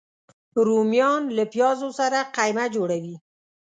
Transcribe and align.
رومیان 0.65 1.23
له 1.37 1.43
پیازو 1.53 1.89
سره 1.99 2.19
قیمه 2.37 2.65
جوړه 2.75 2.97
وي 3.03 3.15